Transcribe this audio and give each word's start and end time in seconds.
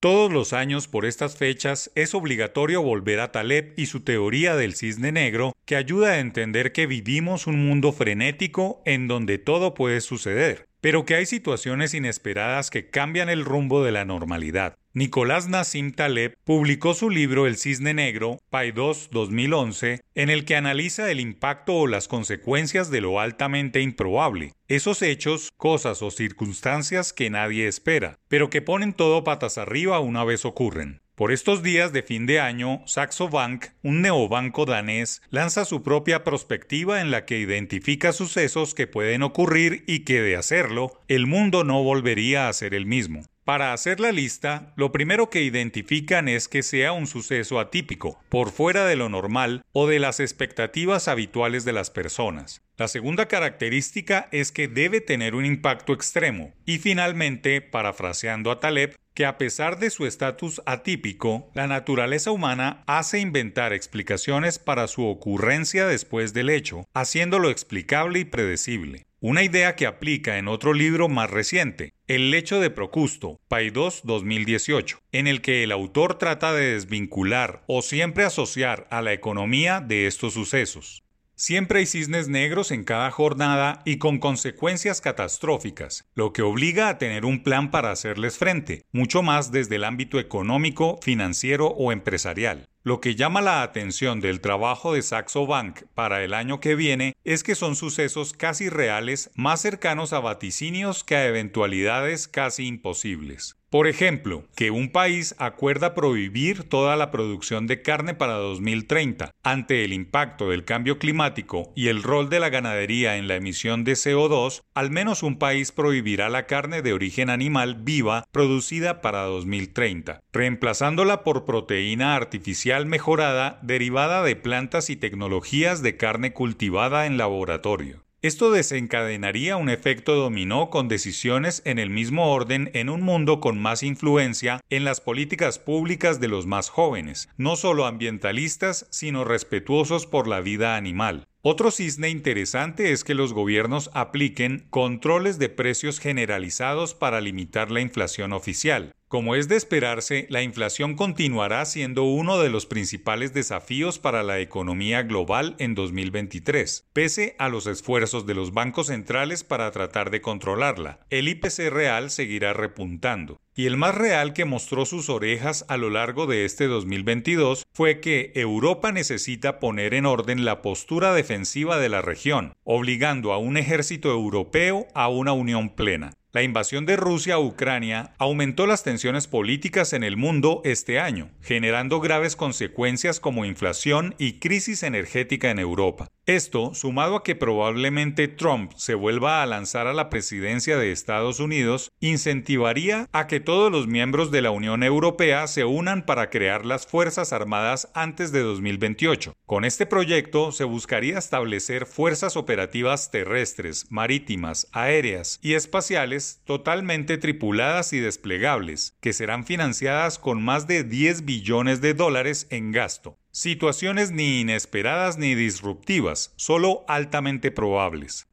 Todos 0.00 0.32
los 0.32 0.52
años 0.52 0.86
por 0.86 1.04
estas 1.04 1.36
fechas 1.36 1.90
es 1.96 2.14
obligatorio 2.14 2.82
volver 2.82 3.18
a 3.18 3.32
Taleb 3.32 3.74
y 3.76 3.86
su 3.86 4.04
teoría 4.04 4.54
del 4.54 4.76
cisne 4.76 5.10
negro 5.10 5.56
que 5.64 5.74
ayuda 5.74 6.10
a 6.10 6.18
entender 6.20 6.70
que 6.70 6.86
vivimos 6.86 7.48
un 7.48 7.66
mundo 7.66 7.90
frenético 7.90 8.80
en 8.84 9.08
donde 9.08 9.38
todo 9.38 9.74
puede 9.74 10.00
suceder, 10.00 10.67
pero 10.80 11.04
que 11.04 11.14
hay 11.14 11.26
situaciones 11.26 11.94
inesperadas 11.94 12.70
que 12.70 12.90
cambian 12.90 13.28
el 13.28 13.44
rumbo 13.44 13.82
de 13.82 13.92
la 13.92 14.04
normalidad. 14.04 14.76
Nicolás 14.94 15.48
Nassim 15.48 15.92
Taleb 15.92 16.36
publicó 16.44 16.92
su 16.94 17.10
libro 17.10 17.46
El 17.46 17.56
Cisne 17.56 17.94
Negro, 17.94 18.40
Paidos 18.50 19.10
2011, 19.12 20.00
en 20.14 20.30
el 20.30 20.44
que 20.44 20.56
analiza 20.56 21.10
el 21.10 21.20
impacto 21.20 21.74
o 21.74 21.86
las 21.86 22.08
consecuencias 22.08 22.90
de 22.90 23.00
lo 23.00 23.20
altamente 23.20 23.80
improbable, 23.80 24.54
esos 24.66 25.02
hechos, 25.02 25.50
cosas 25.56 26.02
o 26.02 26.10
circunstancias 26.10 27.12
que 27.12 27.30
nadie 27.30 27.68
espera, 27.68 28.18
pero 28.28 28.50
que 28.50 28.62
ponen 28.62 28.92
todo 28.92 29.22
patas 29.22 29.58
arriba 29.58 30.00
una 30.00 30.24
vez 30.24 30.44
ocurren. 30.44 31.00
Por 31.18 31.32
estos 31.32 31.64
días 31.64 31.92
de 31.92 32.04
fin 32.04 32.26
de 32.26 32.38
año, 32.38 32.80
Saxo 32.86 33.28
Bank, 33.28 33.70
un 33.82 34.02
neobanco 34.02 34.66
danés, 34.66 35.20
lanza 35.30 35.64
su 35.64 35.82
propia 35.82 36.22
perspectiva 36.22 37.00
en 37.00 37.10
la 37.10 37.24
que 37.24 37.40
identifica 37.40 38.12
sucesos 38.12 38.72
que 38.72 38.86
pueden 38.86 39.24
ocurrir 39.24 39.82
y 39.88 40.04
que, 40.04 40.22
de 40.22 40.36
hacerlo, 40.36 40.92
el 41.08 41.26
mundo 41.26 41.64
no 41.64 41.82
volvería 41.82 42.48
a 42.48 42.52
ser 42.52 42.72
el 42.72 42.86
mismo. 42.86 43.24
Para 43.48 43.72
hacer 43.72 43.98
la 43.98 44.12
lista, 44.12 44.74
lo 44.76 44.92
primero 44.92 45.30
que 45.30 45.40
identifican 45.40 46.28
es 46.28 46.48
que 46.48 46.62
sea 46.62 46.92
un 46.92 47.06
suceso 47.06 47.60
atípico, 47.60 48.20
por 48.28 48.50
fuera 48.50 48.84
de 48.84 48.94
lo 48.94 49.08
normal 49.08 49.64
o 49.72 49.86
de 49.86 49.98
las 49.98 50.20
expectativas 50.20 51.08
habituales 51.08 51.64
de 51.64 51.72
las 51.72 51.88
personas. 51.88 52.60
La 52.76 52.88
segunda 52.88 53.26
característica 53.26 54.28
es 54.32 54.52
que 54.52 54.68
debe 54.68 55.00
tener 55.00 55.34
un 55.34 55.46
impacto 55.46 55.94
extremo. 55.94 56.52
Y 56.66 56.76
finalmente, 56.76 57.62
parafraseando 57.62 58.50
a 58.50 58.60
Taleb, 58.60 58.98
que 59.14 59.24
a 59.24 59.38
pesar 59.38 59.78
de 59.78 59.88
su 59.88 60.04
estatus 60.04 60.60
atípico, 60.66 61.50
la 61.54 61.66
naturaleza 61.66 62.30
humana 62.30 62.84
hace 62.86 63.18
inventar 63.18 63.72
explicaciones 63.72 64.58
para 64.58 64.88
su 64.88 65.06
ocurrencia 65.06 65.86
después 65.86 66.34
del 66.34 66.50
hecho, 66.50 66.86
haciéndolo 66.92 67.48
explicable 67.48 68.18
y 68.18 68.24
predecible. 68.26 69.07
Una 69.20 69.42
idea 69.42 69.74
que 69.74 69.88
aplica 69.88 70.38
en 70.38 70.46
otro 70.46 70.72
libro 70.72 71.08
más 71.08 71.28
reciente, 71.28 71.92
El 72.06 72.30
lecho 72.30 72.60
de 72.60 72.70
Procusto, 72.70 73.40
Paidós 73.48 74.02
2018, 74.04 75.00
en 75.10 75.26
el 75.26 75.40
que 75.40 75.64
el 75.64 75.72
autor 75.72 76.18
trata 76.18 76.52
de 76.52 76.74
desvincular 76.74 77.64
o 77.66 77.82
siempre 77.82 78.24
asociar 78.24 78.86
a 78.92 79.02
la 79.02 79.12
economía 79.12 79.80
de 79.80 80.06
estos 80.06 80.34
sucesos. 80.34 81.02
Siempre 81.34 81.80
hay 81.80 81.86
cisnes 81.86 82.28
negros 82.28 82.70
en 82.70 82.84
cada 82.84 83.10
jornada 83.10 83.82
y 83.84 83.98
con 83.98 84.18
consecuencias 84.18 85.00
catastróficas, 85.00 86.08
lo 86.14 86.32
que 86.32 86.42
obliga 86.42 86.88
a 86.88 86.98
tener 86.98 87.24
un 87.24 87.42
plan 87.42 87.72
para 87.72 87.90
hacerles 87.90 88.38
frente, 88.38 88.84
mucho 88.92 89.24
más 89.24 89.50
desde 89.50 89.76
el 89.76 89.84
ámbito 89.84 90.20
económico, 90.20 91.00
financiero 91.02 91.66
o 91.66 91.90
empresarial. 91.90 92.68
Lo 92.88 93.02
que 93.02 93.16
llama 93.16 93.42
la 93.42 93.62
atención 93.62 94.22
del 94.22 94.40
trabajo 94.40 94.94
de 94.94 95.02
Saxo 95.02 95.46
Bank 95.46 95.82
para 95.92 96.24
el 96.24 96.32
año 96.32 96.58
que 96.58 96.74
viene 96.74 97.18
es 97.22 97.42
que 97.42 97.54
son 97.54 97.76
sucesos 97.76 98.32
casi 98.32 98.70
reales 98.70 99.30
más 99.34 99.60
cercanos 99.60 100.14
a 100.14 100.20
vaticinios 100.20 101.04
que 101.04 101.14
a 101.14 101.26
eventualidades 101.26 102.28
casi 102.28 102.66
imposibles. 102.66 103.57
Por 103.70 103.86
ejemplo, 103.86 104.44
que 104.56 104.70
un 104.70 104.88
país 104.88 105.34
acuerda 105.38 105.92
prohibir 105.92 106.62
toda 106.62 106.96
la 106.96 107.10
producción 107.10 107.66
de 107.66 107.82
carne 107.82 108.14
para 108.14 108.32
2030 108.32 109.30
ante 109.42 109.84
el 109.84 109.92
impacto 109.92 110.48
del 110.48 110.64
cambio 110.64 110.98
climático 110.98 111.70
y 111.76 111.88
el 111.88 112.02
rol 112.02 112.30
de 112.30 112.40
la 112.40 112.48
ganadería 112.48 113.18
en 113.18 113.28
la 113.28 113.36
emisión 113.36 113.84
de 113.84 113.92
CO2, 113.92 114.62
al 114.72 114.90
menos 114.90 115.22
un 115.22 115.38
país 115.38 115.70
prohibirá 115.70 116.30
la 116.30 116.46
carne 116.46 116.80
de 116.80 116.94
origen 116.94 117.28
animal 117.28 117.74
viva 117.82 118.24
producida 118.32 119.02
para 119.02 119.24
2030, 119.24 120.22
reemplazándola 120.32 121.22
por 121.22 121.44
proteína 121.44 122.16
artificial 122.16 122.86
mejorada 122.86 123.58
derivada 123.60 124.22
de 124.22 124.34
plantas 124.34 124.88
y 124.88 124.96
tecnologías 124.96 125.82
de 125.82 125.98
carne 125.98 126.32
cultivada 126.32 127.04
en 127.04 127.18
laboratorio. 127.18 128.07
Esto 128.20 128.50
desencadenaría 128.50 129.56
un 129.56 129.68
efecto 129.68 130.16
dominó 130.16 130.70
con 130.70 130.88
decisiones 130.88 131.62
en 131.64 131.78
el 131.78 131.88
mismo 131.88 132.32
orden 132.32 132.68
en 132.74 132.90
un 132.90 133.00
mundo 133.00 133.38
con 133.38 133.60
más 133.60 133.84
influencia 133.84 134.60
en 134.70 134.82
las 134.82 135.00
políticas 135.00 135.60
públicas 135.60 136.18
de 136.18 136.26
los 136.26 136.44
más 136.44 136.68
jóvenes, 136.68 137.28
no 137.36 137.54
solo 137.54 137.86
ambientalistas, 137.86 138.88
sino 138.90 139.22
respetuosos 139.22 140.08
por 140.08 140.26
la 140.26 140.40
vida 140.40 140.74
animal. 140.74 141.28
Otro 141.42 141.70
cisne 141.70 142.08
interesante 142.08 142.90
es 142.90 143.04
que 143.04 143.14
los 143.14 143.32
gobiernos 143.32 143.88
apliquen 143.94 144.66
controles 144.68 145.38
de 145.38 145.48
precios 145.48 146.00
generalizados 146.00 146.94
para 146.94 147.20
limitar 147.20 147.70
la 147.70 147.80
inflación 147.80 148.32
oficial. 148.32 148.96
Como 149.08 149.34
es 149.34 149.48
de 149.48 149.56
esperarse, 149.56 150.26
la 150.28 150.42
inflación 150.42 150.94
continuará 150.94 151.64
siendo 151.64 152.04
uno 152.04 152.38
de 152.38 152.50
los 152.50 152.66
principales 152.66 153.32
desafíos 153.32 153.98
para 153.98 154.22
la 154.22 154.38
economía 154.38 155.02
global 155.02 155.56
en 155.58 155.74
2023, 155.74 156.90
pese 156.92 157.34
a 157.38 157.48
los 157.48 157.66
esfuerzos 157.66 158.26
de 158.26 158.34
los 158.34 158.52
bancos 158.52 158.88
centrales 158.88 159.44
para 159.44 159.70
tratar 159.70 160.10
de 160.10 160.20
controlarla. 160.20 161.00
El 161.08 161.28
IPC 161.28 161.70
real 161.70 162.10
seguirá 162.10 162.52
repuntando. 162.52 163.40
Y 163.54 163.64
el 163.64 163.78
más 163.78 163.94
real 163.94 164.34
que 164.34 164.44
mostró 164.44 164.84
sus 164.84 165.08
orejas 165.08 165.64
a 165.68 165.78
lo 165.78 165.88
largo 165.88 166.26
de 166.26 166.44
este 166.44 166.66
2022 166.66 167.66
fue 167.72 168.00
que 168.00 168.32
Europa 168.34 168.92
necesita 168.92 169.58
poner 169.58 169.94
en 169.94 170.04
orden 170.04 170.44
la 170.44 170.60
postura 170.60 171.14
defensiva 171.14 171.78
de 171.78 171.88
la 171.88 172.02
región, 172.02 172.52
obligando 172.62 173.32
a 173.32 173.38
un 173.38 173.56
ejército 173.56 174.10
europeo 174.10 174.86
a 174.94 175.08
una 175.08 175.32
unión 175.32 175.70
plena. 175.70 176.12
La 176.30 176.42
invasión 176.42 176.84
de 176.84 176.96
Rusia 176.96 177.36
a 177.36 177.38
Ucrania 177.38 178.12
aumentó 178.18 178.66
las 178.66 178.82
tensiones 178.82 179.26
políticas 179.26 179.94
en 179.94 180.04
el 180.04 180.18
mundo 180.18 180.60
este 180.62 181.00
año, 181.00 181.30
generando 181.40 182.00
graves 182.00 182.36
consecuencias 182.36 183.18
como 183.18 183.46
inflación 183.46 184.14
y 184.18 184.34
crisis 184.34 184.82
energética 184.82 185.50
en 185.50 185.58
Europa. 185.58 186.08
Esto, 186.28 186.74
sumado 186.74 187.16
a 187.16 187.24
que 187.24 187.34
probablemente 187.34 188.28
Trump 188.28 188.72
se 188.76 188.94
vuelva 188.94 189.42
a 189.42 189.46
lanzar 189.46 189.86
a 189.86 189.94
la 189.94 190.10
presidencia 190.10 190.76
de 190.76 190.92
Estados 190.92 191.40
Unidos, 191.40 191.90
incentivaría 192.00 193.08
a 193.12 193.26
que 193.26 193.40
todos 193.40 193.72
los 193.72 193.86
miembros 193.86 194.30
de 194.30 194.42
la 194.42 194.50
Unión 194.50 194.82
Europea 194.82 195.46
se 195.46 195.64
unan 195.64 196.04
para 196.04 196.28
crear 196.28 196.66
las 196.66 196.86
Fuerzas 196.86 197.32
Armadas 197.32 197.90
antes 197.94 198.30
de 198.30 198.40
2028. 198.40 199.32
Con 199.46 199.64
este 199.64 199.86
proyecto 199.86 200.52
se 200.52 200.64
buscaría 200.64 201.16
establecer 201.16 201.86
fuerzas 201.86 202.36
operativas 202.36 203.10
terrestres, 203.10 203.86
marítimas, 203.88 204.68
aéreas 204.72 205.38
y 205.40 205.54
espaciales 205.54 206.42
totalmente 206.44 207.16
tripuladas 207.16 207.94
y 207.94 208.00
desplegables, 208.00 208.98
que 209.00 209.14
serán 209.14 209.46
financiadas 209.46 210.18
con 210.18 210.42
más 210.42 210.66
de 210.66 210.84
10 210.84 211.24
billones 211.24 211.80
de 211.80 211.94
dólares 211.94 212.48
en 212.50 212.70
gasto. 212.70 213.16
Situaciones 213.30 214.10
ni 214.10 214.40
inesperadas 214.40 215.18
ni 215.18 215.34
disruptivas, 215.34 216.32
solo 216.36 216.84
altamente 216.88 217.50
probables. 217.50 218.26